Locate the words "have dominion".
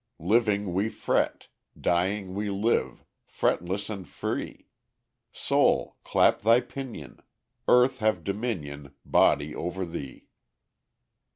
7.99-8.95